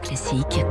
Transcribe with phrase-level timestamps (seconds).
[0.00, 0.64] Classique.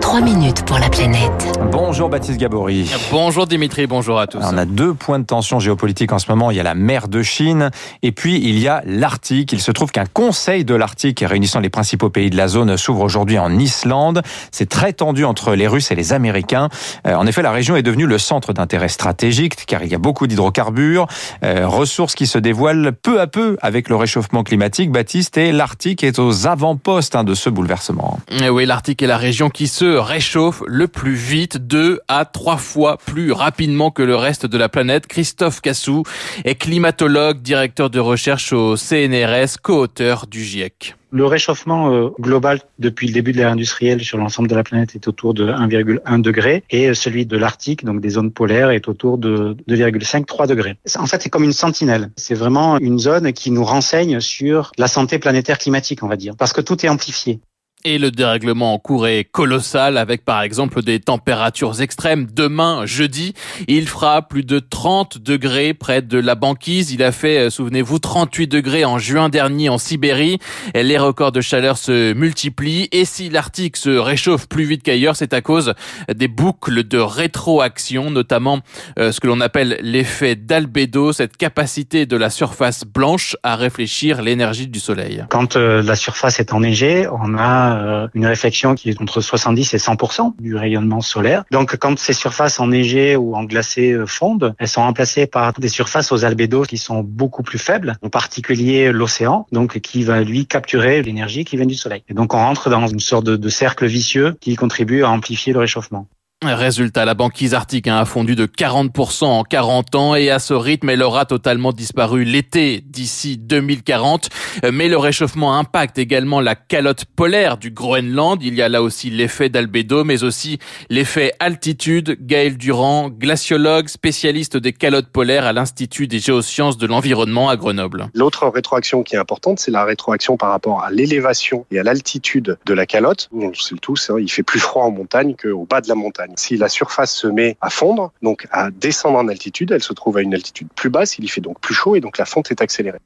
[0.00, 1.58] 3 minutes pour la planète.
[1.70, 2.90] Bonjour Baptiste Gabory.
[3.10, 4.38] Bonjour Dimitri, bonjour à tous.
[4.38, 6.50] Alors, on a deux points de tension géopolitique en ce moment.
[6.50, 7.70] Il y a la mer de Chine
[8.02, 9.52] et puis il y a l'Arctique.
[9.52, 13.02] Il se trouve qu'un conseil de l'Arctique réunissant les principaux pays de la zone s'ouvre
[13.02, 14.22] aujourd'hui en Islande.
[14.50, 16.68] C'est très tendu entre les Russes et les Américains.
[17.06, 19.98] Euh, en effet, la région est devenue le centre d'intérêt stratégique car il y a
[19.98, 21.06] beaucoup d'hydrocarbures,
[21.44, 24.90] euh, ressources qui se dévoilent peu à peu avec le réchauffement climatique.
[24.90, 28.18] Baptiste et l'Arctique est aux avant-postes hein, de ce bouleversement.
[28.40, 32.56] Eh oui, l'Arctique est la région qui se réchauffe le plus vite, deux à trois
[32.56, 35.06] fois plus rapidement que le reste de la planète.
[35.06, 36.02] Christophe Cassou
[36.46, 40.94] est climatologue, directeur de recherche au CNRS, co-auteur du GIEC.
[41.10, 44.94] Le réchauffement euh, global depuis le début de l'ère industrielle sur l'ensemble de la planète
[44.94, 49.18] est autour de 1,1 degré et celui de l'Arctique, donc des zones polaires, est autour
[49.18, 50.76] de 2,5-3 degrés.
[50.98, 52.08] En fait, c'est comme une sentinelle.
[52.16, 56.34] C'est vraiment une zone qui nous renseigne sur la santé planétaire climatique, on va dire,
[56.34, 57.40] parce que tout est amplifié.
[57.88, 62.26] Et le dérèglement en cours est colossal avec par exemple des températures extrêmes.
[62.32, 63.32] Demain, jeudi,
[63.68, 66.90] il fera plus de 30 degrés près de la banquise.
[66.90, 70.40] Il a fait, euh, souvenez-vous, 38 degrés en juin dernier en Sibérie.
[70.74, 72.88] Les records de chaleur se multiplient.
[72.90, 75.72] Et si l'Arctique se réchauffe plus vite qu'ailleurs, c'est à cause
[76.12, 78.62] des boucles de rétroaction, notamment
[78.98, 84.22] euh, ce que l'on appelle l'effet d'albédo, cette capacité de la surface blanche à réfléchir
[84.22, 85.24] l'énergie du soleil.
[85.30, 89.74] Quand euh, la surface est enneigée, on a euh, une réflexion qui est entre 70
[89.74, 89.96] et 100
[90.38, 91.44] du rayonnement solaire.
[91.50, 96.12] Donc quand ces surfaces enneigées ou englacées euh, fondent, elles sont remplacées par des surfaces
[96.12, 101.02] aux albédos qui sont beaucoup plus faibles, en particulier l'océan, donc qui va lui capturer
[101.02, 102.02] l'énergie qui vient du soleil.
[102.08, 105.60] Et donc on rentre dans une sorte de cercle vicieux qui contribue à amplifier le
[105.60, 106.06] réchauffement.
[106.44, 110.90] Résultat, la banquise arctique a fondu de 40% en 40 ans et à ce rythme,
[110.90, 114.28] elle aura totalement disparu l'été d'ici 2040.
[114.70, 118.42] Mais le réchauffement impacte également la calotte polaire du Groenland.
[118.42, 120.58] Il y a là aussi l'effet d'albédo, mais aussi
[120.90, 122.18] l'effet altitude.
[122.20, 128.10] Gaël Durand, glaciologue, spécialiste des calottes polaires à l'Institut des géosciences de l'environnement à Grenoble.
[128.12, 132.58] L'autre rétroaction qui est importante, c'est la rétroaction par rapport à l'élévation et à l'altitude
[132.66, 133.30] de la calotte.
[133.32, 135.94] On le sait tous, hein, il fait plus froid en montagne qu'au bas de la
[135.94, 136.25] montagne.
[136.36, 140.16] Si la surface se met à fondre, donc à descendre en altitude, elle se trouve
[140.16, 142.50] à une altitude plus basse, il y fait donc plus chaud et donc la fonte
[142.50, 142.98] est accélérée.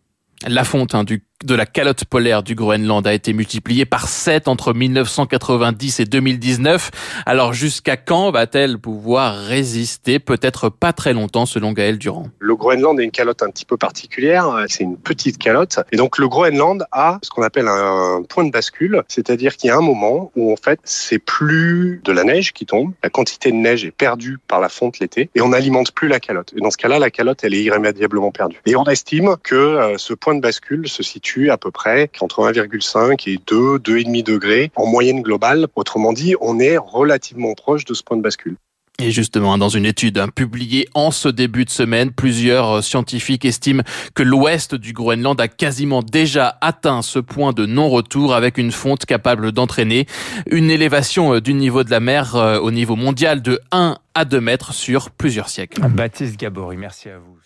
[0.46, 1.04] La fonte hein,
[1.42, 6.90] de la calotte polaire du Groenland a été multipliée par 7 entre 1990 et 2019.
[7.24, 10.18] Alors jusqu'à quand va-t-elle pouvoir résister?
[10.18, 12.28] Peut-être pas très longtemps selon Gaël Durand.
[12.40, 16.18] Le Groenland est une calotte un petit peu particulière, c'est une petite calotte et donc
[16.18, 19.82] le Groenland a ce qu'on appelle un point de bascule, c'est-à-dire qu'il y a un
[19.82, 23.86] moment où en fait c'est plus de la neige qui tombe, la quantité de neige
[23.86, 26.52] est perdue par la fonte l'été et on n'alimente plus la calotte.
[26.54, 28.60] Et dans ce cas-là, la calotte elle est irrémédiablement perdue.
[28.66, 32.50] Et on estime que euh, ce point de bascule se situe à peu près entre
[32.50, 35.66] 1,5 et 2, 2,5 degrés en moyenne globale.
[35.74, 38.56] Autrement dit, on est relativement proche de ce point de bascule.
[39.00, 43.46] Et justement, dans une étude hein, publiée en ce début de semaine, plusieurs euh, scientifiques
[43.46, 43.82] estiment
[44.14, 49.06] que l'ouest du Groenland a quasiment déjà atteint ce point de non-retour avec une fonte
[49.06, 50.06] capable d'entraîner
[50.50, 54.24] une élévation euh, du niveau de la mer euh, au niveau mondial de 1 à
[54.26, 55.80] 2 mètres sur plusieurs siècles.
[55.88, 57.38] Baptiste Gabory, merci à vous.